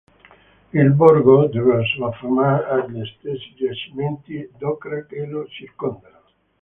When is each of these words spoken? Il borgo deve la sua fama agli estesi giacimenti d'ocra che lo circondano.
Il 0.83 0.87
borgo 1.01 1.45
deve 1.47 1.73
la 1.75 1.83
sua 1.91 2.11
fama 2.13 2.65
agli 2.67 3.01
estesi 3.01 3.53
giacimenti 3.53 4.49
d'ocra 4.57 5.05
che 5.05 5.27
lo 5.27 5.45
circondano. 5.45 6.23